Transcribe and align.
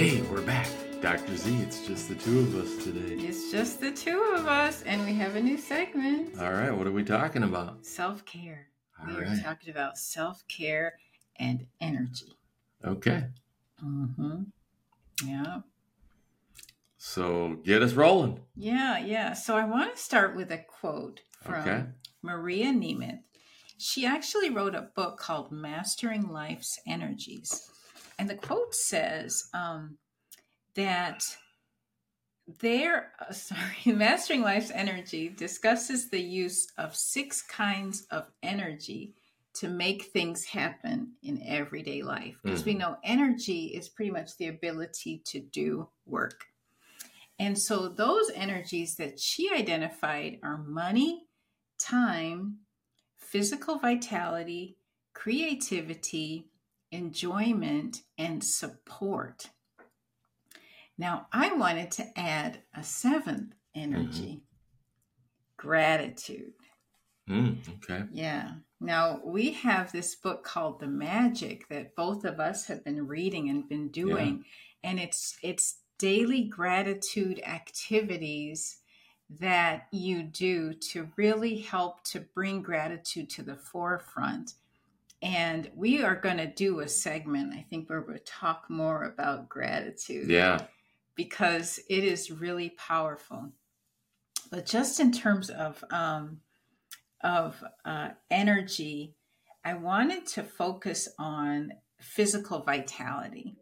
Hey, 0.00 0.22
we're 0.32 0.40
back. 0.40 0.66
Dr. 1.02 1.36
Z, 1.36 1.54
it's 1.60 1.86
just 1.86 2.08
the 2.08 2.14
two 2.14 2.38
of 2.38 2.54
us 2.54 2.82
today. 2.82 3.22
It's 3.22 3.50
just 3.50 3.82
the 3.82 3.90
two 3.90 4.32
of 4.34 4.46
us, 4.46 4.82
and 4.84 5.04
we 5.04 5.12
have 5.16 5.36
a 5.36 5.42
new 5.42 5.58
segment 5.58 6.40
All 6.40 6.50
right, 6.50 6.70
what 6.70 6.86
are 6.86 6.90
we 6.90 7.04
talking 7.04 7.42
about? 7.42 7.84
self 7.84 8.24
care. 8.24 8.68
We 9.06 9.12
are 9.12 9.36
talking 9.42 9.68
about 9.68 9.98
self 9.98 10.42
care 10.48 10.94
and 11.38 11.66
energy. 11.82 12.38
Okay. 12.82 13.24
Mm-hmm. 13.84 14.44
Yeah. 15.26 15.58
So 16.96 17.58
get 17.62 17.82
us 17.82 17.92
rolling. 17.92 18.40
Yeah, 18.56 19.04
yeah. 19.04 19.34
So 19.34 19.54
I 19.54 19.66
want 19.66 19.94
to 19.94 20.00
start 20.00 20.34
with 20.34 20.50
a 20.50 20.64
quote 20.80 21.20
from 21.42 21.56
Okay. 21.56 21.84
Maria 22.22 22.72
Nemeth. 22.72 23.20
She 23.76 24.06
actually 24.06 24.48
wrote 24.48 24.74
a 24.74 24.88
book 24.96 25.18
called 25.18 25.52
Mastering 25.52 26.26
Life's 26.26 26.80
Energies. 26.86 27.70
And 28.20 28.28
the 28.28 28.34
quote 28.34 28.74
says 28.74 29.48
um, 29.54 29.96
that 30.74 31.24
there, 32.60 33.12
uh, 33.18 33.32
sorry, 33.32 33.62
Mastering 33.86 34.42
Life's 34.42 34.70
Energy 34.70 35.30
discusses 35.30 36.10
the 36.10 36.20
use 36.20 36.70
of 36.76 36.94
six 36.94 37.40
kinds 37.40 38.06
of 38.10 38.26
energy 38.42 39.14
to 39.54 39.68
make 39.68 40.04
things 40.04 40.44
happen 40.44 41.12
in 41.22 41.42
everyday 41.46 42.02
life. 42.02 42.36
Because 42.42 42.66
we 42.66 42.74
know 42.74 42.98
energy 43.02 43.68
is 43.68 43.88
pretty 43.88 44.10
much 44.10 44.36
the 44.36 44.48
ability 44.48 45.22
to 45.28 45.40
do 45.40 45.88
work. 46.04 46.44
And 47.38 47.58
so 47.58 47.88
those 47.88 48.30
energies 48.34 48.96
that 48.96 49.18
she 49.18 49.50
identified 49.50 50.40
are 50.42 50.58
money, 50.58 51.24
time, 51.78 52.58
physical 53.16 53.78
vitality, 53.78 54.76
creativity, 55.14 56.49
enjoyment, 56.92 58.02
and 58.18 58.42
support. 58.42 59.50
Now, 60.98 61.28
I 61.32 61.54
wanted 61.54 61.90
to 61.92 62.18
add 62.18 62.58
a 62.74 62.84
seventh 62.84 63.54
energy 63.74 64.42
gratitude. 65.56 66.52
Mm, 67.28 67.58
okay. 67.76 68.04
Yeah. 68.12 68.52
Now, 68.80 69.20
we 69.24 69.52
have 69.52 69.92
this 69.92 70.14
book 70.14 70.42
called 70.42 70.80
The 70.80 70.88
Magic 70.88 71.68
that 71.68 71.94
both 71.94 72.24
of 72.24 72.40
us 72.40 72.66
have 72.66 72.82
been 72.82 73.06
reading 73.06 73.50
and 73.50 73.68
been 73.68 73.88
doing, 73.88 74.44
and 74.82 74.98
it's 74.98 75.36
it's 75.42 75.80
daily 75.98 76.44
gratitude 76.44 77.42
activities 77.44 78.78
that 79.38 79.86
you 79.92 80.22
do 80.22 80.72
to 80.72 81.10
really 81.16 81.58
help 81.58 82.02
to 82.04 82.20
bring 82.20 82.62
gratitude 82.62 83.28
to 83.30 83.42
the 83.42 83.56
forefront. 83.56 84.54
And 85.22 85.70
we 85.74 86.02
are 86.02 86.14
going 86.14 86.38
to 86.38 86.46
do 86.46 86.80
a 86.80 86.88
segment, 86.88 87.52
I 87.54 87.64
think, 87.68 87.90
where 87.90 88.00
we'll 88.00 88.16
talk 88.24 88.70
more 88.70 89.04
about 89.04 89.48
gratitude 89.48 90.28
Yeah. 90.30 90.62
because 91.14 91.78
it 91.90 92.04
is 92.04 92.30
really 92.30 92.70
powerful. 92.70 93.52
But 94.50 94.66
just 94.66 94.98
in 94.98 95.12
terms 95.12 95.50
of 95.50 95.84
um, 95.90 96.40
of 97.22 97.62
uh, 97.84 98.10
energy, 98.30 99.14
I 99.64 99.74
wanted 99.74 100.26
to 100.28 100.42
focus 100.42 101.06
on 101.18 101.72
physical 102.00 102.62
vitality 102.62 103.56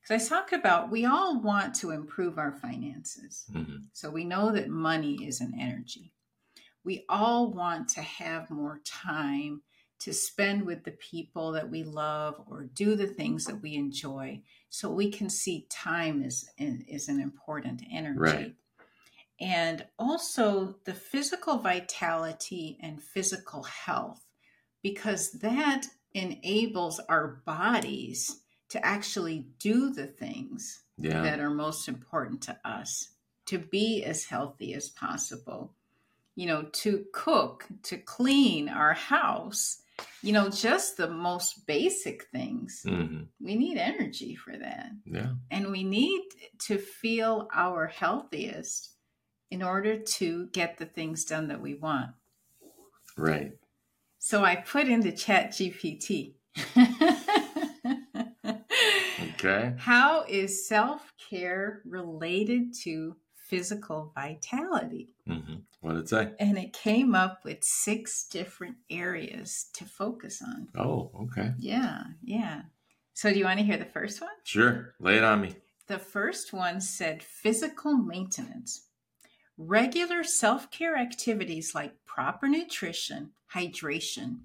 because 0.00 0.24
I 0.24 0.28
talk 0.34 0.52
about 0.52 0.90
we 0.90 1.04
all 1.04 1.40
want 1.42 1.74
to 1.76 1.90
improve 1.90 2.38
our 2.38 2.52
finances. 2.52 3.44
hmm 3.52 3.76
So 3.92 4.10
we 4.10 4.24
know 4.24 4.50
that 4.52 4.68
money 4.70 5.16
is 5.26 5.40
an 5.42 5.52
energy. 5.60 6.12
We 6.84 7.04
all 7.08 7.52
want 7.52 7.88
to 7.90 8.02
have 8.02 8.50
more 8.50 8.80
time 8.84 9.62
to 10.02 10.12
spend 10.12 10.66
with 10.66 10.82
the 10.82 10.90
people 10.92 11.52
that 11.52 11.70
we 11.70 11.84
love 11.84 12.34
or 12.50 12.64
do 12.64 12.96
the 12.96 13.06
things 13.06 13.44
that 13.44 13.62
we 13.62 13.74
enjoy. 13.76 14.42
So 14.68 14.90
we 14.90 15.10
can 15.10 15.30
see 15.30 15.66
time 15.70 16.22
is 16.22 16.48
is 16.58 17.08
an 17.08 17.20
important 17.20 17.82
energy. 17.90 18.18
Right. 18.18 18.54
And 19.40 19.86
also 19.98 20.76
the 20.84 20.94
physical 20.94 21.58
vitality 21.58 22.78
and 22.82 23.02
physical 23.02 23.62
health 23.62 24.24
because 24.82 25.32
that 25.32 25.86
enables 26.14 26.98
our 27.08 27.42
bodies 27.44 28.42
to 28.70 28.84
actually 28.84 29.46
do 29.58 29.90
the 29.90 30.06
things 30.06 30.82
Yeah. 30.98 31.22
that 31.22 31.40
are 31.40 31.50
most 31.50 31.88
important 31.88 32.42
to 32.42 32.58
us 32.64 33.08
to 33.46 33.58
be 33.58 34.04
as 34.04 34.24
healthy 34.24 34.74
as 34.74 34.88
possible 34.88 35.74
you 36.34 36.46
know 36.46 36.62
to 36.72 37.04
cook 37.12 37.66
to 37.82 37.96
clean 37.98 38.68
our 38.68 38.94
house 38.94 39.81
you 40.22 40.32
know 40.32 40.48
just 40.48 40.96
the 40.96 41.08
most 41.08 41.66
basic 41.66 42.24
things 42.32 42.82
hmm 42.86 43.22
we 43.40 43.56
need 43.56 43.76
energy 43.76 44.36
for 44.36 44.56
that 44.56 44.90
Yeah. 45.04 45.32
and 45.50 45.70
we 45.72 45.82
need 45.82 46.22
to 46.66 46.78
feel 46.78 47.48
our 47.52 47.88
healthiest 47.88 48.94
in 49.50 49.62
order 49.64 49.98
to 49.98 50.46
get 50.52 50.78
the 50.78 50.86
things 50.86 51.24
done 51.24 51.48
that 51.48 51.60
we 51.60 51.74
want 51.74 52.10
Right. 53.16 53.52
so 54.18 54.44
i 54.44 54.56
put 54.56 54.88
into 54.88 55.12
chat 55.12 55.50
gpt 55.50 56.34
Okay. 59.34 59.72
How 59.78 60.24
is 60.28 60.66
self 60.68 61.12
care 61.30 61.82
related 61.84 62.74
to 62.82 63.16
physical 63.52 64.10
vitality? 64.14 65.10
hmm 65.26 65.56
What 65.82 65.92
did 65.92 66.04
it 66.04 66.08
say? 66.08 66.30
And 66.40 66.56
it 66.56 66.72
came 66.72 67.14
up 67.14 67.44
with 67.44 67.62
six 67.62 68.26
different 68.26 68.76
areas 68.88 69.66
to 69.74 69.84
focus 69.84 70.40
on. 70.42 70.68
Oh, 70.74 71.10
okay. 71.24 71.52
Yeah, 71.58 72.04
yeah. 72.24 72.62
So, 73.12 73.30
do 73.30 73.38
you 73.38 73.44
want 73.44 73.58
to 73.58 73.64
hear 73.66 73.76
the 73.76 73.84
first 73.84 74.22
one? 74.22 74.30
Sure. 74.44 74.94
Lay 75.00 75.18
it 75.18 75.24
on 75.24 75.42
me. 75.42 75.54
The 75.86 75.98
first 75.98 76.54
one 76.54 76.80
said 76.80 77.22
physical 77.22 77.94
maintenance. 77.94 78.86
Regular 79.58 80.24
self 80.24 80.70
care 80.70 80.96
activities 80.96 81.74
like 81.74 82.06
proper 82.06 82.48
nutrition, 82.48 83.32
hydration, 83.54 84.40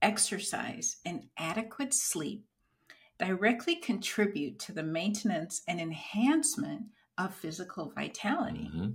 exercise, 0.00 0.98
and 1.04 1.24
adequate 1.36 1.92
sleep 1.92 2.44
directly 3.18 3.74
contribute 3.74 4.60
to 4.60 4.72
the 4.72 4.84
maintenance 4.84 5.62
and 5.66 5.80
enhancement 5.80 6.82
of 7.18 7.34
physical 7.34 7.90
vitality. 7.94 8.68
hmm 8.72 8.90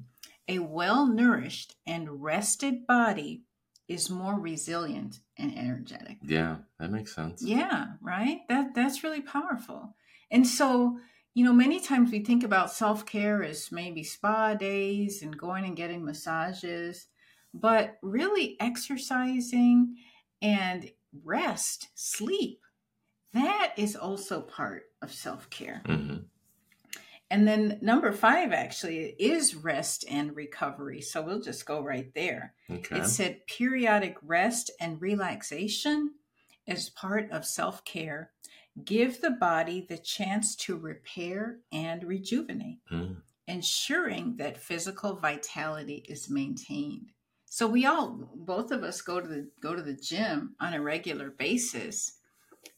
A 0.48 0.60
well 0.60 1.06
nourished 1.08 1.76
and 1.86 2.22
rested 2.24 2.88
body 2.88 3.44
is 3.88 4.10
more 4.10 4.40
resilient 4.40 5.20
and 5.38 5.58
energetic. 5.58 6.18
Yeah, 6.22 6.58
that 6.80 6.92
makes 6.92 7.16
sense. 7.16 7.42
Yeah, 7.42 7.94
right? 8.02 8.40
That 8.50 8.74
that's 8.76 9.04
really 9.04 9.22
powerful. 9.22 9.96
And 10.32 10.46
so, 10.46 11.00
you 11.34 11.46
know, 11.46 11.54
many 11.54 11.80
times 11.80 12.12
we 12.12 12.20
think 12.24 12.44
about 12.44 12.72
self-care 12.72 13.44
as 13.44 13.72
maybe 13.72 14.04
spa 14.04 14.56
days 14.56 15.22
and 15.22 15.38
going 15.38 15.64
and 15.66 15.76
getting 15.76 16.04
massages, 16.04 17.08
but 17.54 17.98
really 18.02 18.58
exercising 18.60 19.96
and 20.42 20.92
rest, 21.24 21.88
sleep, 21.96 22.60
that 23.34 23.74
is 23.78 23.96
also 23.96 24.42
part 24.42 24.84
of 25.02 25.12
self-care. 25.14 25.84
hmm 25.86 26.18
And 27.30 27.46
then 27.48 27.80
number 27.82 28.14
5 28.14 28.54
actually 28.54 29.16
is 29.20 29.54
rest 29.56 30.06
and 30.10 30.36
recovery. 30.36 31.02
So 31.02 31.22
we'll 31.22 31.42
just 31.42 31.66
go 31.66 31.82
right 31.82 32.14
there. 32.14 32.54
Okay. 32.72 33.00
It 33.00 33.08
said 33.08 33.46
periodic 33.48 34.16
rest 34.22 34.72
and 34.80 35.02
relaxation 35.02 36.14
as 36.68 36.90
part 36.90 37.30
of 37.32 37.46
self 37.46 37.84
care 37.84 38.32
give 38.86 39.22
the 39.22 39.32
body 39.32 39.86
the 39.90 39.98
chance 39.98 40.56
to 40.56 40.78
repair 40.78 41.60
and 41.72 42.04
rejuvenate, 42.04 42.80
Mm. 42.92 43.22
ensuring 43.48 44.38
that 44.38 44.58
physical 44.58 45.16
vitality 45.16 46.06
is 46.08 46.30
maintained. 46.30 47.12
So 47.46 47.66
we 47.68 47.86
all, 47.86 48.30
both 48.36 48.72
of 48.72 48.84
us, 48.84 49.02
go 49.02 49.20
to 49.20 49.28
the 49.28 49.50
go 49.62 49.76
to 49.76 49.82
the 49.82 49.96
gym 49.96 50.56
on 50.60 50.74
a 50.74 50.82
regular 50.82 51.32
basis, 51.32 52.20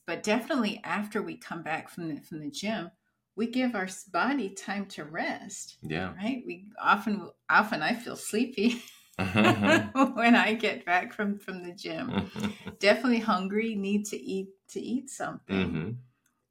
but 0.06 0.24
definitely 0.24 0.80
after 0.84 1.22
we 1.22 1.36
come 1.38 1.64
back 1.64 1.90
from 1.90 2.08
the 2.08 2.22
from 2.22 2.40
the 2.40 2.52
gym, 2.52 2.92
we 3.36 3.48
give 3.48 3.76
our 3.76 3.88
body 4.12 4.50
time 4.50 4.86
to 4.88 5.04
rest. 5.04 5.78
Yeah. 5.82 6.14
Right? 6.16 6.44
We 6.46 6.66
often 6.82 7.30
often 7.50 7.82
I 7.82 7.94
feel 7.96 8.16
sleepy 8.16 8.82
when 9.18 10.36
I 10.36 10.54
get 10.60 10.86
back 10.86 11.14
from 11.14 11.38
from 11.40 11.64
the 11.64 11.74
gym. 11.74 12.30
Definitely 12.80 13.20
hungry, 13.20 13.76
need 13.76 14.06
to 14.08 14.18
eat 14.18 14.50
to 14.70 14.80
eat 14.80 15.10
something. 15.10 15.72
Mhm. 15.72 15.96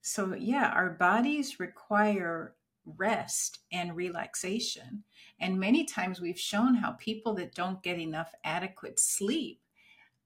So 0.02 0.34
yeah, 0.34 0.70
our 0.75 0.90
bodies 0.90 1.60
require 1.60 2.54
rest 2.96 3.58
and 3.70 3.94
relaxation. 3.94 5.04
And 5.40 5.60
many 5.60 5.84
times 5.84 6.20
we've 6.20 6.38
shown 6.38 6.74
how 6.74 6.92
people 6.92 7.34
that 7.34 7.54
don't 7.54 7.82
get 7.82 7.98
enough 7.98 8.32
adequate 8.44 8.98
sleep 8.98 9.60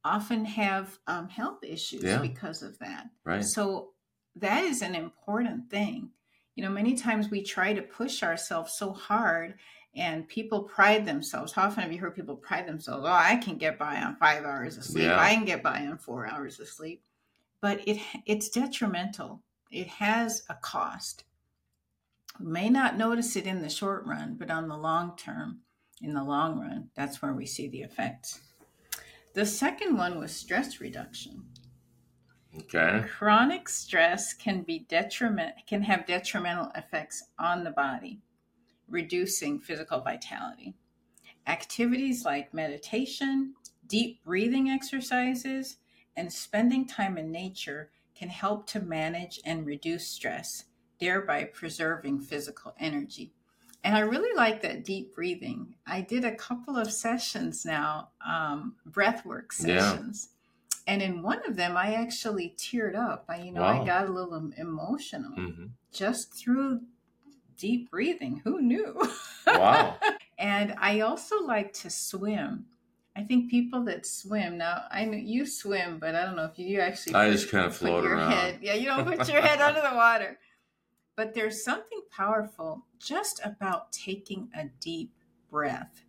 often 0.04 0.44
have 0.44 0.98
um, 1.06 1.28
health 1.28 1.62
issues 1.64 2.02
Yeah. 2.04 2.20
because 2.20 2.62
of 2.62 2.78
that. 2.78 3.06
Right. 3.24 3.44
So 3.44 3.92
that 4.36 4.64
is 4.64 4.82
an 4.82 4.94
important 4.94 5.70
thing. 5.70 6.10
You 6.54 6.62
know, 6.62 6.70
many 6.70 6.94
times 6.94 7.30
we 7.30 7.42
try 7.42 7.72
to 7.72 7.82
push 7.82 8.22
ourselves 8.22 8.74
so 8.74 8.92
hard 8.92 9.54
and 9.94 10.28
people 10.28 10.62
pride 10.62 11.04
themselves. 11.04 11.52
How 11.52 11.66
often 11.66 11.82
have 11.82 11.92
you 11.92 11.98
heard 11.98 12.14
people 12.14 12.36
pride 12.36 12.66
themselves? 12.66 13.04
Oh, 13.06 13.12
I 13.12 13.36
can 13.36 13.56
get 13.56 13.78
by 13.78 13.96
on 13.96 14.16
five 14.16 14.44
hours 14.44 14.76
of 14.76 14.84
sleep. 14.84 15.04
Yeah. 15.04 15.20
I 15.20 15.34
can 15.34 15.44
get 15.44 15.62
by 15.62 15.86
on 15.86 15.98
four 15.98 16.26
hours 16.26 16.58
of 16.60 16.68
sleep. 16.68 17.02
But 17.60 17.86
it 17.86 17.98
it's 18.26 18.48
detrimental. 18.48 19.42
It 19.70 19.86
has 19.86 20.42
a 20.48 20.54
cost. 20.54 21.24
We 22.40 22.50
may 22.50 22.70
not 22.70 22.96
notice 22.96 23.36
it 23.36 23.46
in 23.46 23.62
the 23.62 23.68
short 23.68 24.04
run, 24.06 24.36
but 24.38 24.50
on 24.50 24.68
the 24.68 24.76
long 24.76 25.16
term, 25.16 25.60
in 26.00 26.14
the 26.14 26.24
long 26.24 26.58
run, 26.58 26.88
that's 26.94 27.22
where 27.22 27.34
we 27.34 27.46
see 27.46 27.68
the 27.68 27.82
effects. 27.82 28.40
The 29.34 29.46
second 29.46 29.96
one 29.96 30.18
was 30.18 30.34
stress 30.34 30.80
reduction. 30.80 31.44
Okay. 32.58 33.04
Chronic 33.18 33.68
stress 33.68 34.34
can 34.34 34.62
be 34.62 34.80
detriment 34.80 35.54
can 35.66 35.82
have 35.82 36.06
detrimental 36.06 36.70
effects 36.74 37.24
on 37.38 37.64
the 37.64 37.70
body, 37.70 38.20
reducing 38.88 39.58
physical 39.58 40.00
vitality. 40.00 40.74
Activities 41.46 42.24
like 42.24 42.54
meditation, 42.54 43.54
deep 43.86 44.22
breathing 44.22 44.68
exercises, 44.68 45.76
and 46.16 46.32
spending 46.32 46.86
time 46.86 47.16
in 47.16 47.32
nature 47.32 47.90
can 48.14 48.28
help 48.28 48.66
to 48.68 48.80
manage 48.80 49.40
and 49.44 49.66
reduce 49.66 50.06
stress, 50.06 50.64
thereby 51.00 51.44
preserving 51.44 52.20
physical 52.20 52.74
energy. 52.78 53.32
And 53.82 53.96
I 53.96 54.00
really 54.00 54.36
like 54.36 54.62
that 54.62 54.84
deep 54.84 55.14
breathing. 55.14 55.74
I 55.86 56.02
did 56.02 56.24
a 56.24 56.36
couple 56.36 56.76
of 56.76 56.92
sessions 56.92 57.64
now, 57.64 58.10
um, 58.24 58.76
breath 58.86 59.24
work 59.24 59.52
Yeah. 59.58 59.98
And 60.92 61.00
in 61.00 61.22
one 61.22 61.40
of 61.48 61.56
them, 61.56 61.74
I 61.74 61.94
actually 61.94 62.54
teared 62.58 62.94
up. 62.94 63.24
I, 63.26 63.40
you 63.40 63.50
know, 63.52 63.62
Wow. 63.62 63.82
I 63.82 63.86
got 63.86 64.08
a 64.08 64.12
little 64.12 64.34
em- 64.34 64.52
emotional 64.58 65.32
hmm 65.32 65.66
just 65.90 66.32
through 66.34 66.80
deep 67.56 67.90
breathing. 67.90 68.40
Who 68.44 68.60
knew? 68.60 68.94
Wow. 69.46 69.96
and 70.38 70.74
I 70.78 71.00
also 71.00 71.40
like 71.42 71.72
to 71.74 71.88
swim. 71.90 72.66
I 73.16 73.22
think 73.22 73.50
people 73.50 73.84
that 73.84 74.06
swim 74.06 74.58
now, 74.58 74.84
I 74.90 75.04
know 75.06 75.16
you 75.18 75.44
swim, 75.46 75.98
but 75.98 76.14
I 76.14 76.24
don't 76.26 76.36
know 76.36 76.44
if 76.46 76.58
you 76.58 76.80
actually. 76.80 77.14
I 77.14 77.26
put- 77.26 77.32
just 77.32 77.50
kind 77.50 77.64
of 77.64 77.74
float 77.76 78.04
around. 78.04 78.32
head. 78.32 78.58
Yeah, 78.62 78.74
you 78.74 78.86
don't 78.86 79.06
put 79.06 79.28
your 79.32 79.40
head 79.48 79.60
under 79.62 79.80
the 79.80 79.94
water. 79.94 80.38
But 81.16 81.32
there's 81.34 81.62
something 81.64 82.00
powerful 82.10 82.84
just 82.98 83.40
about 83.44 83.92
taking 83.92 84.50
a 84.54 84.66
deep 84.80 85.12
breath. 85.50 86.04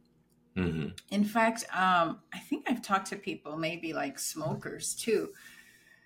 Hmm 0.55 0.87
In 1.09 1.23
fact, 1.23 1.63
um, 1.73 2.19
I 2.33 2.39
think 2.39 2.65
I've 2.69 2.81
talked 2.81 3.07
to 3.07 3.15
people, 3.15 3.57
maybe 3.57 3.93
like 3.93 4.19
smokers 4.19 4.93
too. 4.95 5.29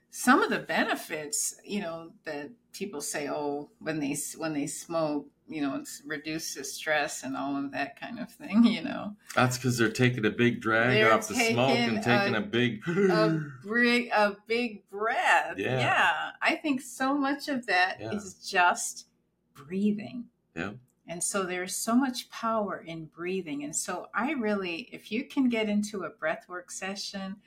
Some 0.09 0.41
of 0.41 0.49
the 0.49 0.59
benefits, 0.59 1.55
you 1.65 1.81
know, 1.81 2.11
that 2.23 2.49
people 2.73 3.01
say, 3.01 3.27
oh, 3.29 3.69
when 3.79 3.99
they 3.99 4.15
when 4.37 4.53
they 4.53 4.65
smoke, 4.65 5.27
you 5.49 5.61
know, 5.61 5.75
it 5.75 5.87
reduces 6.05 6.73
stress 6.73 7.23
and 7.23 7.35
all 7.35 7.55
of 7.57 7.71
that 7.73 7.99
kind 7.99 8.17
of 8.19 8.31
thing. 8.31 8.63
You 8.63 8.83
know, 8.83 9.15
That's 9.35 9.57
because 9.57 9.77
they're 9.77 9.89
taking 9.91 10.25
a 10.25 10.29
big 10.29 10.61
drag 10.61 10.91
They're 10.91 11.13
off 11.13 11.27
the 11.27 11.35
smoke 11.35 11.77
and 11.77 12.01
taking 12.01 12.35
a- 12.35 12.39
a, 12.39 12.41
big. 12.41 12.81
a 12.87 13.39
big 13.63 14.09
a 14.13 14.37
big 14.47 14.89
breath. 14.89 15.57
Yeah. 15.57 16.31
I 16.41 16.55
think 16.55 16.81
so 16.81 17.13
much 17.13 17.49
of 17.49 17.65
that 17.67 17.97
is 18.01 18.37
Yeah. 18.51 18.61
just 18.61 19.07
breathing. 19.53 20.25
Yeah. 20.55 20.71
And 21.07 21.23
so 21.23 21.43
there's 21.43 21.75
so 21.75 21.95
much 21.95 22.29
power 22.29 22.83
in 22.85 23.05
breathing. 23.05 23.63
And 23.63 23.75
so 23.75 24.07
I 24.13 24.31
really, 24.31 24.89
if 24.91 25.11
you 25.11 25.23
can 25.25 25.49
get 25.49 25.69
into 25.69 26.03
a 26.03 26.11
breathwork 26.11 26.69
session, 26.69 27.37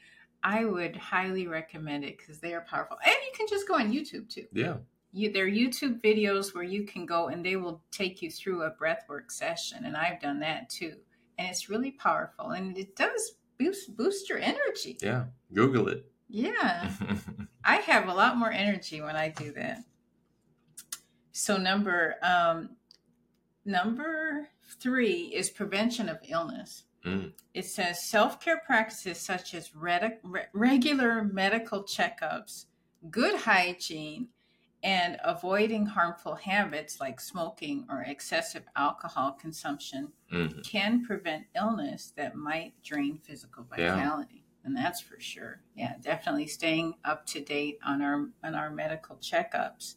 I 0.42 0.64
would 0.64 0.96
highly 0.96 1.46
recommend 1.46 2.04
it 2.04 2.16
because 2.16 2.40
they 2.40 2.54
are 2.54 2.62
powerful. 2.62 2.96
And 3.04 3.14
you 3.14 3.32
can 3.36 3.46
just 3.48 3.68
go 3.68 3.74
on 3.74 3.92
YouTube 3.92 4.28
too. 4.28 4.46
yeah. 4.52 4.76
You, 5.12 5.32
there 5.32 5.44
are 5.44 5.50
YouTube 5.50 6.00
videos 6.00 6.54
where 6.54 6.62
you 6.62 6.84
can 6.84 7.04
go 7.04 7.28
and 7.28 7.44
they 7.44 7.56
will 7.56 7.82
take 7.90 8.22
you 8.22 8.30
through 8.30 8.62
a 8.62 8.70
breathwork 8.70 9.32
session. 9.32 9.84
And 9.84 9.96
I've 9.96 10.20
done 10.20 10.38
that 10.40 10.70
too. 10.70 10.94
And 11.36 11.48
it's 11.48 11.68
really 11.68 11.90
powerful. 11.90 12.50
And 12.50 12.78
it 12.78 12.94
does 12.94 13.32
boost 13.58 13.96
boost 13.96 14.28
your 14.28 14.38
energy. 14.38 14.98
Yeah. 15.02 15.24
Google 15.52 15.88
it. 15.88 16.06
Yeah. 16.28 16.92
I 17.64 17.76
have 17.76 18.08
a 18.08 18.14
lot 18.14 18.36
more 18.36 18.52
energy 18.52 19.00
when 19.00 19.16
I 19.16 19.30
do 19.30 19.52
that. 19.52 19.80
So 21.32 21.56
number 21.56 22.14
um, 22.22 22.76
number 23.64 24.48
three 24.80 25.32
is 25.34 25.50
prevention 25.50 26.08
of 26.08 26.18
illness. 26.28 26.84
Mm. 27.04 27.32
It 27.54 27.64
says 27.64 28.08
self 28.08 28.40
care 28.40 28.60
practices 28.66 29.18
such 29.18 29.54
as 29.54 29.74
re- 29.74 30.18
regular 30.52 31.24
medical 31.24 31.82
checkups, 31.82 32.66
good 33.10 33.34
hygiene, 33.40 34.28
and 34.82 35.18
avoiding 35.24 35.86
harmful 35.86 36.34
habits 36.34 37.00
like 37.00 37.20
smoking 37.20 37.86
or 37.90 38.02
excessive 38.02 38.64
alcohol 38.76 39.32
consumption 39.32 40.12
Mhm. 40.32 40.64
can 40.66 41.04
prevent 41.04 41.46
illness 41.54 42.12
that 42.16 42.34
might 42.34 42.74
drain 42.82 43.18
physical 43.18 43.64
vitality. 43.64 43.82
Yeah. 43.84 43.94
vitality 43.96 44.44
and 44.64 44.76
that's 44.76 45.00
for 45.00 45.18
sure 45.20 45.62
yeah 45.74 45.94
definitely 46.02 46.46
staying 46.46 46.94
up 47.04 47.24
to 47.26 47.40
date 47.40 47.78
on 47.84 48.00
our 48.02 48.28
on 48.44 48.54
our 48.54 48.70
medical 48.70 49.16
checkups 49.16 49.96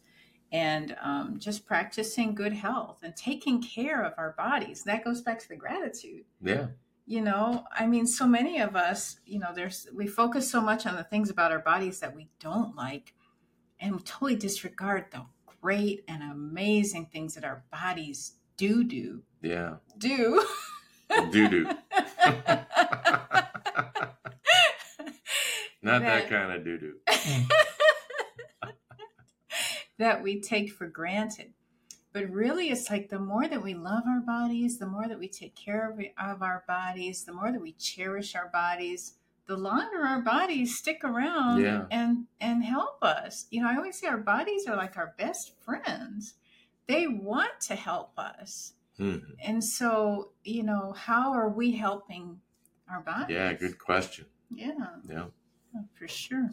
and 0.54 0.96
um, 1.02 1.36
just 1.38 1.66
practicing 1.66 2.32
good 2.34 2.52
health 2.52 3.00
and 3.02 3.14
taking 3.16 3.60
care 3.60 4.02
of 4.04 4.12
our 4.16 4.34
bodies 4.38 4.84
that 4.84 5.02
goes 5.04 5.20
back 5.20 5.38
to 5.40 5.48
the 5.48 5.56
gratitude 5.56 6.24
Yeah. 6.40 6.66
you 7.06 7.20
know 7.22 7.64
i 7.76 7.86
mean 7.86 8.06
so 8.06 8.26
many 8.26 8.60
of 8.60 8.76
us 8.76 9.18
you 9.26 9.38
know 9.40 9.52
there's 9.54 9.88
we 9.94 10.06
focus 10.06 10.48
so 10.50 10.60
much 10.60 10.86
on 10.86 10.94
the 10.96 11.02
things 11.04 11.28
about 11.28 11.50
our 11.50 11.58
bodies 11.58 11.98
that 12.00 12.14
we 12.14 12.28
don't 12.38 12.76
like 12.76 13.14
and 13.80 13.96
we 13.96 14.02
totally 14.02 14.36
disregard 14.36 15.06
the 15.10 15.22
great 15.60 16.04
and 16.08 16.22
amazing 16.22 17.06
things 17.12 17.34
that 17.34 17.44
our 17.44 17.64
bodies 17.72 18.34
do 18.56 18.84
do 18.84 19.22
Yeah. 19.42 19.74
do 19.98 20.44
do 21.32 21.48
doo. 21.48 21.64
Not 25.82 26.00
That- 26.00 26.28
that 26.28 26.30
kind 26.30 26.52
of 26.52 26.64
do 26.64 26.78
doo. 26.78 26.94
that 29.98 30.22
we 30.22 30.40
take 30.40 30.72
for 30.72 30.86
granted. 30.86 31.52
But 32.12 32.30
really, 32.30 32.68
it's 32.68 32.90
like 32.90 33.08
the 33.08 33.18
more 33.18 33.48
that 33.48 33.62
we 33.62 33.74
love 33.74 34.04
our 34.06 34.20
bodies, 34.20 34.78
the 34.78 34.86
more 34.86 35.08
that 35.08 35.18
we 35.18 35.26
take 35.28 35.56
care 35.56 35.90
of, 35.90 35.98
of 36.18 36.42
our 36.42 36.62
bodies, 36.68 37.24
the 37.24 37.32
more 37.32 37.50
that 37.50 37.60
we 37.60 37.72
cherish 37.72 38.36
our 38.36 38.48
bodies, 38.48 39.14
the 39.46 39.56
longer 39.56 39.98
our 40.06 40.22
bodies 40.22 40.78
stick 40.78 41.02
around 41.04 41.60
Yeah. 41.60 41.86
and 41.90 42.26
and 42.40 42.64
help 42.64 43.02
us. 43.02 43.46
You 43.50 43.62
know, 43.62 43.68
I 43.68 43.76
always 43.76 43.98
say 43.98 44.06
our 44.06 44.16
bodies 44.16 44.66
are 44.66 44.76
like 44.76 44.96
our 44.96 45.14
best 45.18 45.58
friends. 45.60 46.34
They 46.86 47.06
want 47.08 47.60
to 47.62 47.74
help 47.74 48.18
us. 48.18 48.74
Mhm. 48.98 49.34
And 49.44 49.64
so, 49.64 50.30
you 50.44 50.62
know, 50.62 50.92
how 50.92 51.32
are 51.32 51.48
we 51.48 51.72
helping 51.72 52.40
our 52.88 53.00
bodies? 53.00 53.34
Yeah. 53.34 53.52
Good 53.54 53.78
question. 53.78 54.26
Yeah. 54.50 54.72
Yeah. 55.08 55.26
Oh, 55.76 55.88
for 55.98 56.06
sure. 56.06 56.50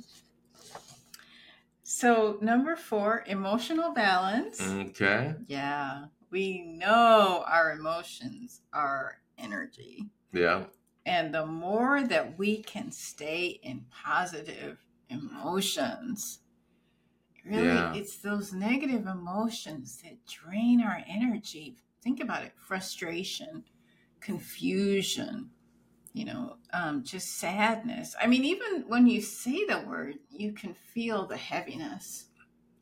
So, 1.93 2.37
number 2.39 2.77
four, 2.77 3.25
emotional 3.27 3.91
balance. 3.93 4.61
Okay. 4.61 5.35
Yeah, 5.45 6.05
we 6.29 6.61
know 6.61 7.43
our 7.45 7.73
emotions 7.73 8.61
are 8.71 9.17
energy. 9.37 10.05
Yeah. 10.31 10.63
And 11.05 11.33
the 11.33 11.45
more 11.45 12.01
that 12.01 12.37
we 12.37 12.63
can 12.63 12.93
stay 12.93 13.59
in 13.61 13.87
positive 13.91 14.77
emotions, 15.09 16.39
really, 17.43 17.65
Yeah. 17.65 17.93
it's 17.93 18.15
those 18.19 18.53
negative 18.53 19.05
emotions 19.05 20.01
that 20.03 20.25
drain 20.25 20.81
our 20.81 21.03
energy. 21.05 21.75
Think 22.01 22.21
about 22.21 22.45
it 22.45 22.53
frustration, 22.57 23.65
confusion, 24.21 25.49
you 26.13 26.25
know, 26.25 26.57
um, 26.73 27.03
just 27.03 27.37
sadness. 27.37 28.15
I 28.21 28.27
mean, 28.27 28.43
even 28.43 28.85
when 28.87 29.07
you 29.07 29.21
say 29.21 29.65
the 29.65 29.83
word, 29.87 30.15
you 30.29 30.51
can 30.51 30.73
feel 30.73 31.25
the 31.25 31.37
heaviness. 31.37 32.25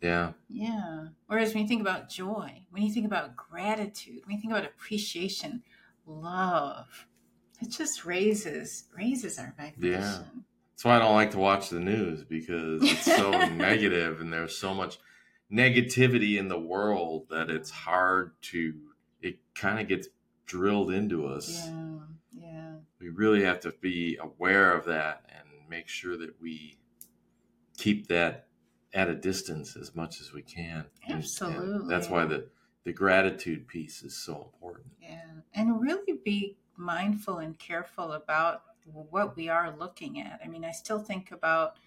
Yeah. 0.02 0.32
Yeah. 0.48 1.08
Whereas 1.28 1.54
when 1.54 1.64
you 1.64 1.70
think 1.70 1.82
about 1.82 2.10
joy, 2.10 2.64
when 2.72 2.84
you 2.84 2.92
think 2.92 3.06
about 3.06 3.36
gratitude, 3.36 4.22
when 4.26 4.36
you 4.36 4.42
think 4.42 4.54
about 4.54 4.66
appreciation, 4.66 5.64
love, 6.06 7.08
it 7.62 7.70
just 7.70 8.06
raises 8.06 8.86
raises 8.96 9.38
our 9.38 9.54
vibration. 9.58 10.02
Yeah. 10.02 10.22
That's 10.72 10.86
why 10.86 10.96
I 10.96 11.00
don't 11.00 11.16
like 11.16 11.32
to 11.32 11.40
watch 11.40 11.70
the 11.70 11.80
news 11.80 12.24
because 12.24 12.82
it's 12.84 13.04
so 13.04 13.32
negative 13.52 14.22
and 14.22 14.32
there's 14.32 14.58
so 14.58 14.74
much 14.74 14.98
negativity 15.52 16.38
in 16.38 16.48
the 16.48 16.60
world 16.60 17.28
that 17.30 17.50
it's 17.50 17.70
hard 17.70 18.32
to, 18.44 18.74
it 19.22 19.40
kind 19.56 19.80
of 19.80 19.90
gets 19.90 20.08
drilled 20.46 20.92
into 20.92 21.28
us. 21.28 21.66
Yeah. 21.66 22.00
We 23.00 23.10
really 23.10 23.44
have 23.44 23.60
to 23.62 23.72
be 23.82 24.18
aware 24.22 24.74
of 24.74 24.86
that 24.86 25.24
and 25.30 25.48
make 25.70 25.88
sure 25.88 26.18
that 26.18 26.40
we 26.42 26.78
keep 27.78 28.08
that 28.08 28.48
at 28.94 29.08
a 29.08 29.16
distance 29.16 29.76
as 29.78 29.96
much 29.96 30.20
as 30.20 30.34
we 30.34 30.42
can. 30.42 30.86
And- 31.04 31.14
and 31.14 31.18
Absolutely. 31.20 31.88
that's 31.88 32.10
why 32.10 32.26
the, 32.26 32.50
the 32.84 32.92
gratitude 32.94 33.68
piece 33.68 34.04
is 34.04 34.18
so 34.18 34.50
important. 34.54 34.88
Yeah. 35.02 35.26
And 35.54 35.80
really 35.80 36.20
be 36.24 36.58
mindful 36.76 37.38
and 37.38 37.58
careful 37.58 38.14
about 38.14 38.64
what 38.86 39.36
we 39.36 39.50
are 39.50 39.76
looking 39.78 40.20
at. 40.20 40.40
I 40.44 40.48
mean, 40.48 40.66
I 40.66 40.72
still 40.72 41.00
think 41.00 41.32
about, 41.32 41.78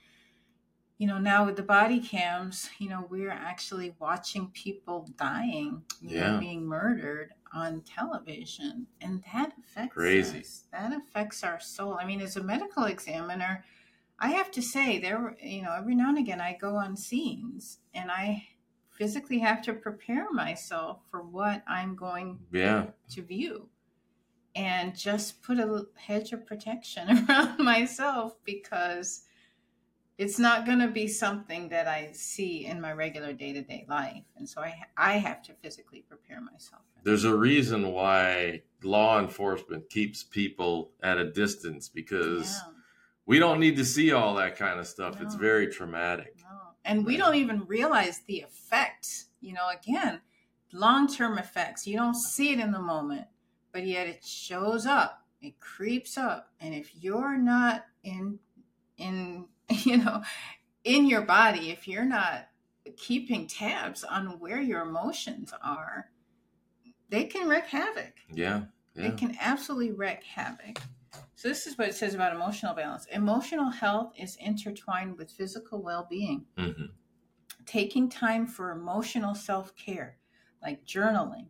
you 1.02 1.08
know, 1.08 1.18
now 1.18 1.44
with 1.44 1.56
the 1.56 1.64
body 1.64 1.98
cams, 1.98 2.70
you 2.78 2.88
know, 2.88 3.08
we're 3.10 3.28
actually 3.32 3.92
watching 3.98 4.52
people 4.54 5.08
dying, 5.18 5.82
you 6.00 6.20
know, 6.20 6.38
being 6.38 6.64
murdered 6.64 7.30
on 7.52 7.80
television. 7.80 8.86
And 9.00 9.20
that 9.32 9.52
affects 9.58 9.94
Crazy. 9.94 10.38
us. 10.38 10.62
That 10.70 10.92
affects 10.92 11.42
our 11.42 11.58
soul. 11.58 11.98
I 12.00 12.04
mean, 12.06 12.20
as 12.20 12.36
a 12.36 12.42
medical 12.44 12.84
examiner, 12.84 13.64
I 14.20 14.28
have 14.28 14.52
to 14.52 14.62
say 14.62 15.00
there 15.00 15.36
you 15.42 15.62
know, 15.62 15.74
every 15.76 15.96
now 15.96 16.08
and 16.10 16.18
again 16.18 16.40
I 16.40 16.56
go 16.60 16.76
on 16.76 16.96
scenes 16.96 17.78
and 17.92 18.08
I 18.08 18.46
physically 18.88 19.40
have 19.40 19.60
to 19.62 19.72
prepare 19.72 20.30
myself 20.30 21.00
for 21.10 21.20
what 21.20 21.64
I'm 21.66 21.96
going 21.96 22.38
Yeah. 22.52 22.86
to 23.10 23.22
view 23.22 23.68
and 24.54 24.96
just 24.96 25.42
put 25.42 25.58
a 25.58 25.86
hedge 25.96 26.32
of 26.32 26.46
protection 26.46 27.26
around 27.28 27.58
myself 27.58 28.36
because 28.44 29.24
it's 30.18 30.38
not 30.38 30.66
going 30.66 30.78
to 30.78 30.88
be 30.88 31.08
something 31.08 31.68
that 31.70 31.88
I 31.88 32.10
see 32.12 32.66
in 32.66 32.80
my 32.80 32.92
regular 32.92 33.32
day-to-day 33.32 33.86
life 33.88 34.24
and 34.36 34.48
so 34.48 34.60
I 34.60 34.74
I 34.96 35.14
have 35.14 35.42
to 35.44 35.52
physically 35.54 36.04
prepare 36.08 36.40
myself. 36.40 36.82
There's 37.02 37.24
a 37.24 37.34
reason 37.36 37.92
why 37.92 38.62
law 38.82 39.18
enforcement 39.18 39.88
keeps 39.90 40.22
people 40.22 40.90
at 41.02 41.18
a 41.18 41.30
distance 41.30 41.88
because 41.88 42.50
Yeah, 42.64 42.72
we 43.26 43.38
don't 43.38 43.58
need 43.60 43.76
to 43.76 43.84
see 43.84 44.12
all 44.12 44.34
that 44.36 44.56
kind 44.56 44.78
of 44.78 44.86
stuff. 44.86 45.20
It's 45.20 45.34
very 45.34 45.66
traumatic. 45.68 46.34
no. 46.38 46.58
And 46.84 47.06
we 47.06 47.16
don't 47.16 47.36
even 47.36 47.64
realize 47.66 48.20
the 48.26 48.40
effect. 48.40 49.06
you 49.40 49.52
know, 49.54 49.68
again, 49.68 50.20
long-term 50.72 51.38
effects. 51.38 51.86
You 51.86 51.96
don't 51.96 52.16
see 52.16 52.52
it 52.52 52.58
in 52.60 52.72
the 52.72 52.80
moment, 52.80 53.26
but 53.72 53.84
yet 53.86 54.06
it 54.06 54.24
shows 54.24 54.86
up. 54.86 55.24
It 55.40 55.58
creeps 55.60 56.16
up. 56.16 56.50
And 56.60 56.74
if 56.74 56.90
you're 57.02 57.36
not 57.38 57.86
in 58.04 58.38
in 58.98 59.46
you 59.84 59.98
know, 59.98 60.22
in 60.84 61.06
your 61.06 61.22
body, 61.22 61.70
if 61.70 61.86
you're 61.86 62.04
not 62.04 62.48
keeping 62.96 63.46
tabs 63.46 64.04
on 64.04 64.38
where 64.38 64.60
your 64.60 64.82
emotions 64.82 65.52
are, 65.62 66.10
they 67.08 67.24
can 67.24 67.48
wreak 67.48 67.66
havoc. 67.66 68.14
Yeah. 68.32 68.62
Yeah. 68.94 69.06
It 69.06 69.18
can 69.18 69.36
absolutely 69.40 69.92
wreak 69.92 70.22
havoc. 70.24 70.80
So, 71.34 71.48
this 71.48 71.66
is 71.66 71.76
what 71.76 71.88
it 71.88 71.94
says 71.94 72.14
about 72.14 72.34
emotional 72.34 72.74
balance. 72.74 73.06
Emotional 73.06 73.70
health 73.70 74.12
is 74.18 74.36
intertwined 74.36 75.18
with 75.18 75.30
physical 75.30 75.82
well 75.82 76.06
being. 76.08 76.46
hmm 76.56 76.86
Taking 77.64 78.08
time 78.08 78.46
for 78.46 78.72
emotional 78.72 79.34
self 79.34 79.74
care, 79.76 80.18
like 80.62 80.84
journaling, 80.84 81.46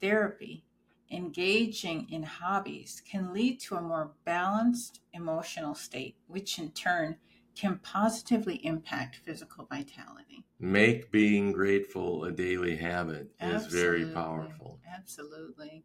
therapy, 0.00 0.64
engaging 1.10 2.08
in 2.10 2.22
hobbies, 2.22 3.02
can 3.08 3.32
lead 3.32 3.60
to 3.60 3.76
a 3.76 3.80
more 3.80 4.12
balanced 4.24 5.00
emotional 5.12 5.74
state, 5.74 6.16
which 6.26 6.58
in 6.58 6.70
turn 6.72 7.16
can 7.54 7.78
positively 7.82 8.56
impact 8.64 9.16
physical 9.16 9.66
vitality. 9.66 10.44
Make 10.58 11.10
being 11.10 11.52
grateful 11.52 12.24
a 12.24 12.32
daily 12.32 12.76
habit 12.76 13.30
is 13.40 13.66
very 13.66 14.06
powerful. 14.06 14.80
Absolutely. 14.92 15.84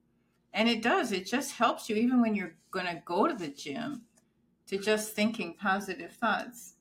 And 0.53 0.67
it 0.67 0.81
does. 0.81 1.11
It 1.11 1.25
just 1.27 1.53
helps 1.53 1.89
you, 1.89 1.95
even 1.95 2.21
when 2.21 2.33
you're 2.33 2.55
going 2.71 2.87
to 2.87 3.01
go 3.05 3.27
to 3.27 3.33
the 3.35 3.49
gym, 3.49 4.03
to 4.67 4.77
just 4.77 5.13
thinking 5.13 5.55
positive 5.55 6.11
thoughts 6.11 6.75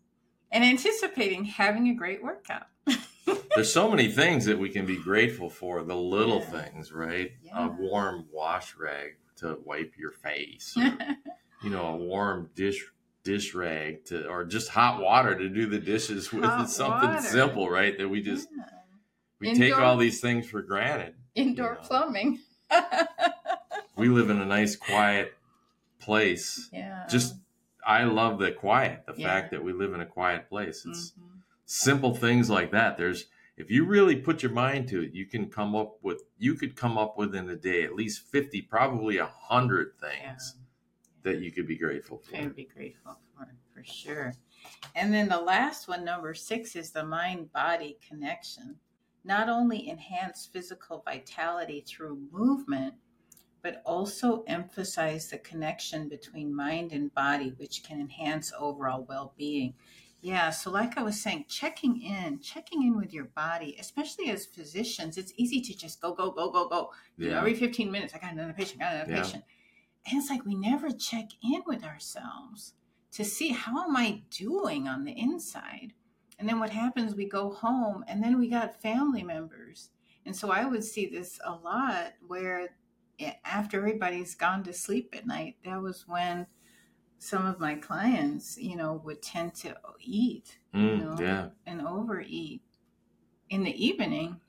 and 0.50 0.64
anticipating 0.64 1.45
having 1.45 1.88
a 1.88 1.95
great 1.95 2.23
workout. 2.23 2.66
There's 3.54 3.73
so 3.73 3.90
many 3.90 4.11
things 4.11 4.45
that 4.47 4.59
we 4.59 4.71
can 4.71 4.87
be 4.87 4.97
grateful 4.97 5.50
for. 5.50 5.83
The 5.83 5.97
little 5.97 6.40
Yeah. 6.40 6.62
things, 6.62 6.92
right? 6.92 7.33
Yeah. 7.42 7.66
A 7.66 7.71
warm 7.71 8.26
wash 8.33 8.75
rag 8.76 9.16
to 9.37 9.59
wipe 9.64 9.95
your 9.99 10.12
face, 10.12 10.76
or, 10.76 10.99
you 11.62 11.71
know, 11.71 11.87
a 11.87 11.97
warm 11.97 12.50
dish 12.54 12.85
dish 13.28 13.54
rag 13.54 14.04
to, 14.06 14.26
or 14.26 14.44
just 14.44 14.70
hot 14.70 15.00
water 15.02 15.37
to 15.38 15.49
do 15.49 15.66
the 15.66 15.78
dishes 15.78 16.32
with. 16.32 16.44
Hot 16.44 16.62
it's 16.64 16.75
something 16.76 17.11
water. 17.11 17.20
simple, 17.23 17.68
right? 17.68 17.97
That 17.99 18.08
we 18.08 18.23
just 18.23 18.49
Yeah. 18.56 18.64
we 19.38 19.54
take 19.54 19.76
all 19.76 19.97
these 19.99 20.20
things 20.20 20.49
for 20.49 20.62
granted. 20.62 21.14
Indoor 21.35 21.78
Yeah. 21.80 21.87
plumbing. 21.87 22.40
We 23.97 24.08
live 24.08 24.30
in 24.30 24.40
a 24.40 24.47
nice, 24.47 24.76
quiet 24.76 25.35
place. 26.00 26.68
yeah. 26.73 27.06
Just 27.11 27.35
I 27.87 28.04
love 28.04 28.38
the 28.38 28.52
quiet. 28.52 29.04
The 29.06 29.14
Yeah. 29.16 29.28
fact 29.28 29.50
that 29.50 29.64
we 29.64 29.73
live 29.73 29.92
in 29.94 30.00
a 30.00 30.06
quiet 30.06 30.49
place. 30.49 30.85
It's 30.87 31.12
Mhm. 31.12 31.40
simple 31.64 32.14
things 32.14 32.49
like 32.50 32.70
that. 32.73 32.97
There's 32.97 33.26
if 33.56 33.70
you 33.70 33.85
really 33.85 34.14
put 34.16 34.42
your 34.42 34.52
mind 34.52 34.88
to 34.88 35.02
it, 35.02 35.12
you 35.14 35.26
can 35.26 35.50
come 35.50 35.75
up 35.75 35.97
with 36.02 36.23
you 36.38 36.54
could 36.54 36.76
come 36.76 36.97
up 36.97 37.18
with 37.18 37.35
in 37.35 37.49
a 37.50 37.56
day 37.56 37.82
at 37.82 37.94
least 37.94 38.23
fifty, 38.30 38.62
probably 38.62 39.16
a 39.18 39.26
hundred 39.26 39.94
Yeah. 40.02 40.37
That 41.28 41.40
you 41.40 41.52
could 41.52 41.66
be 41.66 41.76
grateful 41.76 42.23
I 42.32 42.37
for. 42.38 42.42
would 42.44 42.56
be 42.56 42.64
grateful 42.75 43.18
for 43.37 43.49
for 43.75 43.85
sure. 43.85 44.32
And 44.94 45.12
then 45.14 45.28
the 45.28 45.40
last 45.40 45.87
one, 45.88 46.04
number 46.04 46.35
six, 46.35 46.75
is 46.75 46.90
the 46.90 47.04
mind 47.04 47.52
body 47.52 47.99
connection. 48.06 48.76
Not 49.25 49.49
only 49.49 49.88
enhance 49.88 50.49
physical 50.52 51.02
vitality 51.04 51.85
through 51.87 52.18
movement, 52.32 52.94
but 53.62 53.82
also 53.85 54.42
emphasize 54.47 55.28
the 55.28 55.38
connection 55.38 56.08
between 56.08 56.54
mind 56.54 56.92
and 56.92 57.12
body, 57.14 57.52
which 57.58 57.82
can 57.85 58.00
enhance 58.00 58.52
overall 58.58 59.04
well 59.08 59.35
being. 59.37 59.75
Yeah, 60.20 60.50
so 60.50 60.70
like 60.70 60.99
I 60.99 61.02
was 61.02 61.20
saying, 61.23 61.44
checking 61.49 62.00
in, 62.02 62.40
checking 62.40 62.82
in 62.82 62.97
with 62.97 63.12
your 63.12 63.26
body, 63.26 63.76
especially 63.78 64.30
as 64.30 64.47
physicians, 64.47 65.16
it's 65.16 65.32
easy 65.37 65.61
to 65.61 65.76
just 65.76 66.00
go, 66.00 66.12
go, 66.12 66.30
go, 66.32 66.50
go, 66.50 66.68
go. 66.68 66.90
You 67.16 67.30
know, 67.30 67.38
every 67.38 67.54
15 67.54 67.90
minutes, 67.90 68.14
I 68.14 68.18
got 68.18 68.32
another 68.32 68.52
patient, 68.52 68.80
got 68.80 68.94
another 68.94 69.12
Yeah. 69.12 69.23
patient. 69.23 69.44
And 70.08 70.20
it's 70.20 70.30
like 70.30 70.44
we 70.44 70.54
never 70.54 70.90
check 70.90 71.26
in 71.42 71.62
with 71.66 71.84
ourselves 71.84 72.74
to 73.12 73.24
see 73.24 73.50
how 73.50 73.84
am 73.88 73.96
I 73.96 74.22
doing 74.30 74.88
on 74.88 75.04
the 75.04 75.18
inside. 75.18 75.92
And 76.38 76.48
then 76.48 76.60
what 76.60 76.70
happens, 76.70 77.14
we 77.14 77.28
go 77.28 77.50
home 77.50 78.04
and 78.08 78.22
then 78.22 78.38
we 78.38 78.48
got 78.48 78.80
family 78.80 79.22
members. 79.22 79.90
And 80.24 80.34
so 80.36 80.50
I 80.50 80.64
would 80.64 80.84
see 80.84 81.06
this 81.06 81.38
a 81.44 81.52
lot 81.52 82.12
where 82.26 82.68
eh, 83.18 83.32
after 83.44 83.78
everybody's 83.78 84.34
gone 84.34 84.62
to 84.64 84.72
sleep 84.72 85.14
at 85.16 85.26
night, 85.26 85.56
that 85.64 85.82
was 85.82 86.04
when 86.06 86.46
some 87.18 87.46
of 87.46 87.58
my 87.58 87.74
clients, 87.74 88.56
you 88.56 88.76
know, 88.76 89.00
would 89.04 89.22
tend 89.22 89.54
to 89.56 89.76
eat 90.00 90.58
Mm, 90.74 91.04
know, 91.04 91.16
yeah. 91.20 91.48
and 91.66 91.80
overeat 91.80 92.62
in 93.48 93.64
the 93.64 93.84
evening 93.84 94.40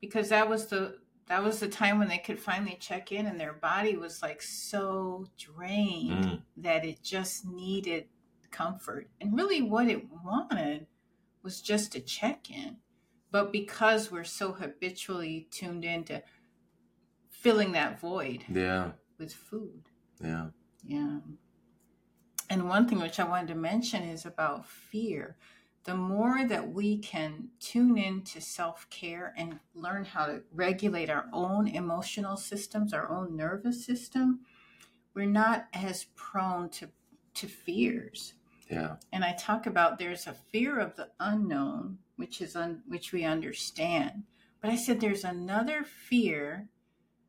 because 0.00 0.28
that 0.28 0.48
was 0.48 0.66
the 0.68 0.98
that 1.28 1.42
was 1.44 1.60
the 1.60 1.68
time 1.68 1.98
when 1.98 2.08
they 2.08 2.18
could 2.18 2.38
finally 2.40 2.76
check 2.80 3.12
in 3.12 3.26
and 3.26 3.38
their 3.38 3.52
body 3.52 3.96
was 3.96 4.22
like 4.22 4.40
so 4.42 5.26
drained 5.38 6.24
Mm, 6.24 6.42
that 6.58 6.84
it 6.84 7.02
just 7.02 7.44
needed 7.46 8.06
comfort 8.50 9.08
and 9.20 9.36
really 9.36 9.60
what 9.62 9.88
it 9.88 10.06
wanted 10.24 10.86
was 11.42 11.60
just 11.60 11.94
a 11.94 12.00
check 12.00 12.50
in 12.50 12.76
but 13.30 13.52
because 13.52 14.10
we're 14.10 14.24
so 14.24 14.52
habitually 14.52 15.46
tuned 15.50 15.84
into 15.84 16.22
filling 17.30 17.72
that 17.72 18.00
void 18.00 18.44
yeah. 18.48 18.92
with 19.18 19.32
food 19.34 19.82
Yeah. 20.22 20.46
yeah. 20.82 21.18
And 22.50 22.68
one 22.68 22.88
thing 22.88 22.98
which 23.00 23.20
I 23.20 23.24
wanted 23.28 23.48
to 23.48 23.54
mention 23.54 24.02
is 24.02 24.24
about 24.24 24.66
fear. 24.66 25.36
The 25.88 25.94
more 25.94 26.44
that 26.46 26.74
we 26.74 26.98
can 26.98 27.48
tune 27.60 27.96
into 27.96 28.42
self 28.42 28.86
care 28.90 29.32
and 29.38 29.58
learn 29.74 30.04
how 30.04 30.26
to 30.26 30.42
regulate 30.52 31.08
our 31.08 31.24
own 31.32 31.66
emotional 31.66 32.36
systems, 32.36 32.92
our 32.92 33.08
own 33.08 33.34
nervous 33.34 33.86
system, 33.86 34.40
we're 35.14 35.24
not 35.24 35.66
as 35.72 36.04
prone 36.14 36.68
to, 36.72 36.90
to 37.36 37.46
fears. 37.46 38.34
Yeah. 38.70 38.96
And 39.14 39.24
I 39.24 39.32
talk 39.32 39.66
about 39.66 39.98
there's 39.98 40.26
a 40.26 40.34
fear 40.52 40.78
of 40.78 40.94
the 40.94 41.08
unknown, 41.20 41.96
which 42.16 42.42
is 42.42 42.54
un, 42.54 42.82
which 42.86 43.14
we 43.14 43.24
understand. 43.24 44.24
But 44.60 44.70
I 44.70 44.76
said 44.76 45.00
there's 45.00 45.24
another 45.24 45.84
fear, 45.84 46.68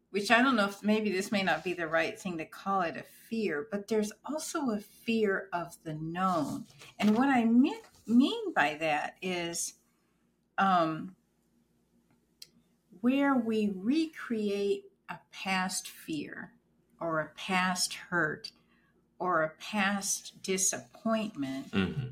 which 0.09 0.31
I 0.31 0.41
don't 0.41 0.57
know 0.57 0.67
if 0.67 0.83
maybe 0.83 1.13
this 1.13 1.31
may 1.31 1.43
not 1.43 1.63
be 1.63 1.71
the 1.71 1.87
right 1.87 2.19
thing 2.19 2.37
to 2.39 2.45
call 2.45 2.81
it 2.81 2.97
a 2.97 3.03
fear, 3.29 3.69
but 3.71 3.87
there's 3.87 4.11
also 4.25 4.71
a 4.71 4.79
fear 4.79 5.47
of 5.53 5.77
the 5.85 5.93
known. 5.93 6.65
And 6.99 7.15
what 7.15 7.29
I 7.29 7.45
mean, 7.45 7.79
mean 8.09 8.53
by 8.53 8.77
that 8.79 9.15
is 9.21 9.73
um, 10.57 11.15
where 13.01 13.35
we 13.35 13.71
recreate 13.75 14.85
a 15.09 15.17
past 15.31 15.87
fear 15.89 16.53
or 16.99 17.19
a 17.19 17.29
past 17.29 17.93
hurt 17.93 18.51
or 19.19 19.43
a 19.43 19.49
past 19.59 20.41
disappointment 20.43 21.67
hmm 21.73 22.07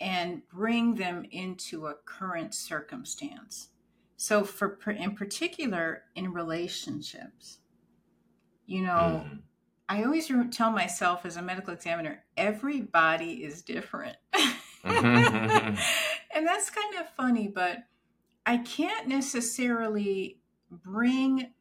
and 0.00 0.48
bring 0.48 0.94
them 0.94 1.26
into 1.30 1.86
a 1.86 1.94
current 2.06 2.54
circumstance. 2.54 3.68
So, 4.16 4.44
for 4.44 4.78
in 4.90 5.14
particular, 5.14 6.04
in 6.14 6.32
relationships, 6.32 7.58
you 8.66 8.82
know, 8.82 9.26
Mhm. 9.26 9.42
I 9.88 10.04
always 10.04 10.30
tell 10.52 10.70
myself 10.70 11.26
as 11.26 11.36
a 11.36 11.42
medical 11.42 11.74
examiner, 11.74 12.24
everybody 12.36 13.44
is 13.44 13.62
different. 13.62 14.16
Mhm. 14.84 15.78
and 16.34 16.46
that's 16.46 16.70
kind 16.70 16.94
of 16.96 17.08
funny, 17.10 17.48
but 17.48 17.84
I 18.46 18.58
can't 18.58 19.08
necessarily 19.08 20.38
bring 20.70 21.52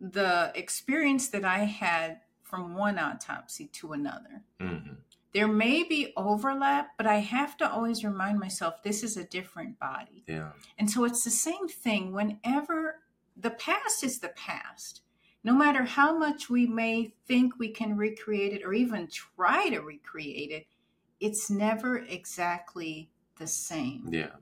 the 0.00 0.52
experience 0.54 1.28
that 1.28 1.44
I 1.44 1.60
had 1.60 2.20
from 2.42 2.74
one 2.74 2.98
autopsy 2.98 3.66
to 3.66 3.92
another. 3.92 4.44
Mhm. 4.60 4.98
There 5.32 5.48
may 5.48 5.82
be 5.82 6.12
overlap, 6.16 6.96
but 6.96 7.06
I 7.06 7.18
have 7.18 7.56
to 7.58 7.70
always 7.70 8.02
remind 8.04 8.38
myself 8.38 8.82
this 8.82 9.02
is 9.02 9.16
a 9.16 9.24
different 9.24 9.78
body. 9.78 10.24
Yeah. 10.26 10.52
And 10.78 10.90
so 10.90 11.04
it's 11.04 11.22
the 11.24 11.30
same 11.30 11.68
thing 11.68 12.12
whenever 12.12 13.02
the 13.36 13.50
past 13.50 14.02
is 14.02 14.20
the 14.20 14.30
past. 14.30 15.02
No 15.44 15.54
matter 15.54 15.84
how 15.84 16.16
much 16.16 16.50
we 16.50 16.66
may 16.66 17.12
think 17.26 17.58
we 17.58 17.68
can 17.68 17.96
recreate 17.96 18.52
it 18.52 18.64
or 18.64 18.72
even 18.72 19.08
try 19.08 19.68
to 19.68 19.80
recreate 19.80 20.50
it, 20.50 20.66
it's 21.20 21.50
never 21.50 21.98
exactly 21.98 23.10
the 23.38 23.46
same. 23.46 24.12
Yeah. 24.12 24.36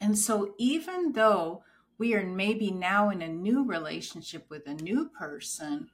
And 0.00 0.18
so, 0.18 0.54
even 0.58 1.12
though 1.12 1.64
we 1.98 2.14
are 2.14 2.24
maybe 2.24 2.70
now 2.70 3.10
in 3.10 3.22
a 3.22 3.28
new 3.28 3.64
relationship 3.64 4.48
with 4.50 4.66
a 4.66 4.74
new 4.74 5.08
person, 5.08 5.90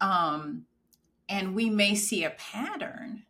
um, 0.00 0.66
and 1.28 1.54
we 1.54 1.70
may 1.70 1.94
see 1.94 2.24
a 2.24 2.30
pattern, 2.30 3.26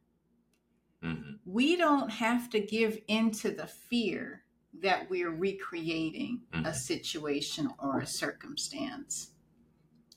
hmm 1.03 1.41
we 1.45 1.77
don't 1.77 2.11
have 2.11 2.51
to 2.51 2.61
give 2.61 2.99
into 3.09 3.51
the 3.51 3.67
fear 3.67 4.45
that 4.73 5.09
we're 5.11 5.31
recreating 5.31 6.43
a 6.65 6.71
Mhm. 6.71 6.75
situation 6.75 7.69
or 7.79 8.01
a 8.01 8.07
circumstance. 8.07 9.33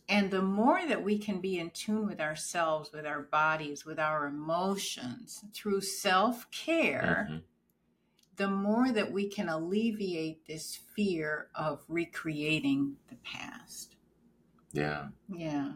And 0.10 0.32
the 0.32 0.42
more 0.42 0.86
that 0.86 1.04
we 1.04 1.18
can 1.18 1.40
be 1.40 1.58
in 1.58 1.70
tune 1.72 2.06
with 2.08 2.20
ourselves, 2.20 2.92
with 2.92 3.06
our 3.06 3.22
bodies, 3.22 3.86
with 3.86 4.00
our 4.00 4.28
emotions 4.28 5.46
through 5.54 5.82
self 5.82 6.50
care, 6.52 7.28
Mhm. 7.32 7.44
the 8.36 8.50
more 8.50 8.92
that 8.92 9.12
we 9.12 9.30
can 9.30 9.48
alleviate 9.48 10.46
this 10.46 10.76
fear 10.76 11.50
of 11.56 11.84
recreating 11.88 12.98
the 13.10 13.16
past. 13.18 13.96
Yeah. 14.74 15.10
Yeah. 15.30 15.74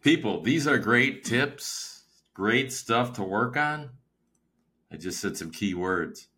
People, 0.00 0.40
these 0.40 0.66
are 0.66 0.78
great 0.78 1.24
tips, 1.24 2.04
great 2.32 2.72
stuff 2.72 3.12
to 3.14 3.22
work 3.22 3.56
on. 3.56 3.90
I 4.90 4.96
just 4.96 5.20
said 5.20 5.36
some 5.36 5.50
key 5.50 5.74
words 5.74 6.28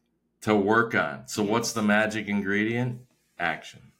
to 0.40 0.56
work 0.56 0.94
on. 0.94 1.28
So, 1.28 1.42
what's 1.42 1.72
the 1.72 1.82
magic 1.82 2.26
ingredient? 2.28 3.06
Action. 3.38 3.92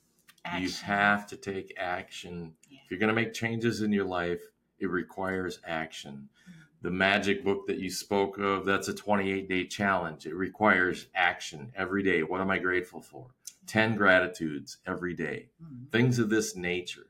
You 0.59 0.71
have 0.71 1.27
to 1.27 1.37
take 1.37 1.75
action. 1.77 2.55
If 2.89 2.93
you're 2.93 3.01
going 3.01 3.15
to 3.15 3.23
make 3.23 3.35
changes 3.35 3.83
in 3.83 3.93
your 3.93 4.07
life, 4.07 4.41
it 4.79 4.87
requires 4.89 5.61
action. 5.67 6.31
Mm-hmm. 6.41 6.61
The 6.81 6.91
magic 6.91 7.45
book 7.45 7.67
that 7.67 7.77
you 7.77 7.91
spoke 7.91 8.39
of, 8.39 8.65
that's 8.65 8.89
a 8.89 8.95
28 8.95 9.47
day 9.47 9.67
challenge. 9.67 10.25
It 10.25 10.35
requires 10.35 11.09
action 11.15 11.71
every 11.77 12.03
day. 12.03 12.23
What 12.23 12.41
am 12.41 12.51
I 12.51 12.57
grateful 12.57 13.03
for? 13.03 13.27
10 13.67 13.95
gratitudes 13.95 14.79
every 14.87 15.13
day. 15.13 15.51
Mhm. 15.63 15.93
Things 15.93 16.19
of 16.19 16.31
this 16.31 16.57
nature. 16.57 17.09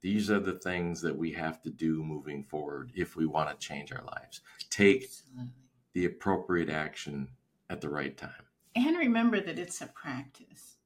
These 0.00 0.30
are 0.30 0.40
the 0.40 0.58
things 0.58 1.02
that 1.02 1.18
we 1.18 1.32
have 1.32 1.60
to 1.64 1.68
do 1.70 2.02
moving 2.02 2.42
forward 2.42 2.90
if 2.94 3.14
we 3.14 3.26
want 3.26 3.50
to 3.50 3.66
change 3.66 3.92
our 3.92 4.04
lives. 4.04 4.40
Take 4.70 5.02
Absolutely. 5.02 5.52
the 5.92 6.06
appropriate 6.06 6.70
action 6.70 7.28
at 7.68 7.82
the 7.82 7.90
right 7.90 8.16
time. 8.16 8.46
And 8.74 8.96
remember 8.96 9.42
that 9.42 9.58
it's 9.58 9.82
a 9.82 9.88
practice 9.88 10.78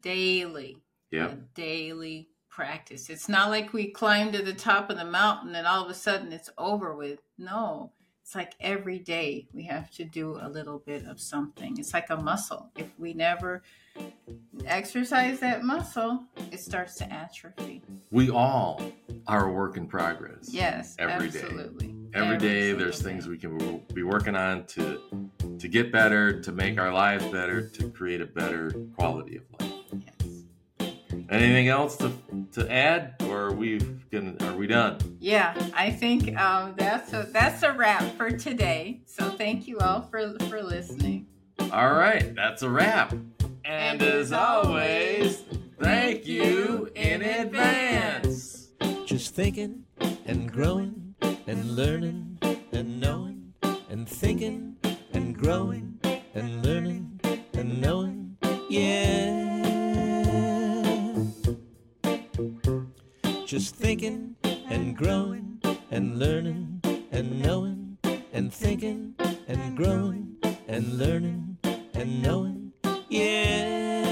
daily. 0.00 0.78
Yeah. 1.12 1.36
Daily 1.54 2.30
practice. 2.50 3.08
It's 3.08 3.28
not 3.28 3.50
like 3.50 3.72
we 3.72 3.88
climb 3.90 4.32
to 4.32 4.42
the 4.42 4.52
top 4.52 4.90
of 4.90 4.98
the 4.98 5.04
mountain 5.04 5.54
and 5.54 5.66
all 5.66 5.84
of 5.84 5.90
a 5.90 5.94
sudden 5.94 6.32
it's 6.32 6.50
over 6.58 6.94
with. 6.94 7.20
No, 7.38 7.92
it's 8.22 8.34
like 8.34 8.54
every 8.60 8.98
day 8.98 9.48
we 9.52 9.64
have 9.64 9.90
to 9.92 10.04
do 10.04 10.38
a 10.42 10.48
little 10.48 10.78
bit 10.80 11.06
of 11.06 11.20
something. 11.20 11.78
It's 11.78 11.94
like 11.94 12.10
a 12.10 12.16
muscle. 12.16 12.70
If 12.76 12.86
we 12.98 13.14
never 13.14 13.62
exercise 14.66 15.40
that 15.40 15.64
muscle, 15.64 16.24
it 16.52 16.60
starts 16.60 16.96
to 16.96 17.12
atrophy. 17.12 17.82
We 18.10 18.30
all 18.30 18.80
are 19.26 19.48
a 19.48 19.52
work 19.52 19.76
in 19.76 19.86
progress. 19.86 20.48
Yes, 20.52 20.96
Every 20.98 21.28
day. 21.30 21.40
absolutely. 21.40 21.94
Every 22.14 22.38
day 22.38 22.72
there's 22.72 22.98
day. 22.98 23.04
things 23.04 23.28
we 23.28 23.38
can 23.38 23.82
be 23.94 24.02
working 24.02 24.34
on 24.36 24.64
to 24.66 25.00
to 25.58 25.68
get 25.68 25.92
better, 25.92 26.40
to 26.40 26.52
make 26.52 26.78
our 26.78 26.92
lives 26.92 27.24
better, 27.26 27.68
to 27.68 27.90
create 27.90 28.20
a 28.20 28.26
better 28.26 28.70
quality 28.96 29.36
of 29.36 29.42
life. 29.60 29.72
Yes. 29.92 30.90
Anything 31.28 31.68
else 31.68 31.96
to, 31.98 32.10
to 32.52 32.70
add, 32.70 33.14
or 33.28 33.46
are 33.46 33.52
we 33.52 33.78
gonna 34.10 34.34
are 34.40 34.56
we 34.56 34.66
done? 34.66 34.98
Yeah, 35.20 35.54
I 35.74 35.90
think 35.90 36.36
um, 36.38 36.74
that's 36.76 37.12
a 37.12 37.28
that's 37.32 37.62
a 37.62 37.72
wrap 37.72 38.02
for 38.16 38.30
today. 38.30 39.02
So 39.06 39.30
thank 39.30 39.68
you 39.68 39.78
all 39.78 40.02
for 40.02 40.36
for 40.48 40.62
listening. 40.62 41.26
All 41.72 41.92
right, 41.92 42.34
that's 42.34 42.62
a 42.62 42.70
wrap. 42.70 43.14
And 43.64 44.02
as 44.02 44.32
always, 44.32 45.42
thank 45.78 46.26
you 46.26 46.90
in 46.94 47.22
advance. 47.22 48.68
Just 49.04 49.34
thinking 49.34 49.84
and 50.26 50.50
growing 50.50 51.14
and 51.46 51.76
learning 51.76 52.38
and 52.72 53.00
knowing 53.00 53.52
and 53.88 54.08
thinking 54.08 54.76
and 55.12 55.36
growing 55.36 55.98
and 56.34 56.64
learning 56.64 57.20
and 57.54 57.80
knowing. 57.80 58.36
Yeah. 58.68 59.29
Just 63.50 63.74
thinking 63.74 64.36
and 64.44 64.96
growing 64.96 65.60
and 65.90 66.20
learning 66.20 66.80
and 67.10 67.42
knowing 67.42 67.98
and 68.32 68.54
thinking 68.54 69.16
and 69.48 69.76
growing 69.76 70.36
and 70.68 70.96
learning 70.96 71.58
and 71.94 72.22
knowing. 72.22 72.72
Yeah. 73.08 74.06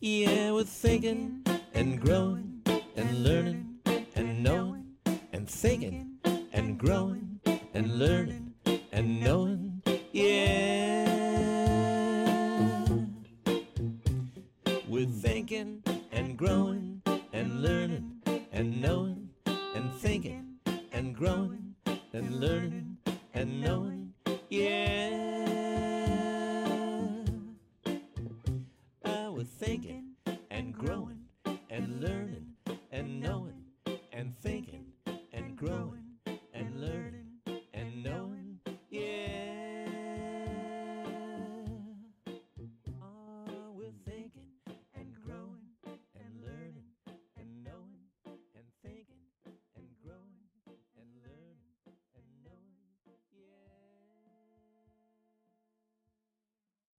Yeah, 0.00 0.52
we're 0.52 0.64
thinking 0.64 1.46
and 1.72 1.98
growing 1.98 2.60
and 2.94 3.24
learning 3.24 3.61
learning 22.42 22.96
and 23.34 23.60
knowing. 23.62 24.12
Yeah. 24.50 25.31